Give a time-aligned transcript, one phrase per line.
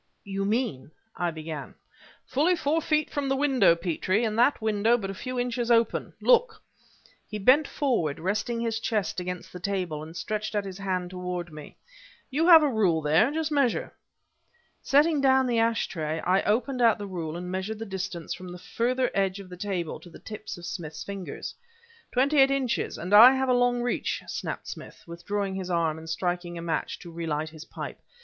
[0.23, 1.75] "You mean," I began...
[2.25, 6.13] "Fully four feet from the window, Petrie, and that window but a few inches open!
[6.19, 6.59] Look"
[7.29, 11.53] he bent forward, resting his chest against the table, and stretched out his hand toward
[11.53, 11.77] me.
[12.31, 13.93] "You have a rule there; just measure."
[14.81, 18.51] Setting down the ash tray, I opened out the rule and measured the distance from
[18.51, 21.53] the further edge of the table to the tips of Smith's fingers.
[22.11, 26.09] "Twenty eight inches and I have a long reach!" snapped Smith, withdrawing his arm and
[26.09, 27.99] striking a match to relight his pipe.